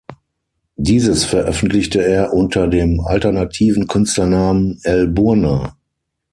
[0.77, 5.77] Dieses veröffentlichte er unter dem alternativen Künstlernamen L-Burna.